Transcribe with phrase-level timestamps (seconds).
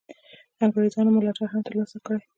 [0.63, 2.21] انګرېزانو ملاتړ هم تر لاسه کړي.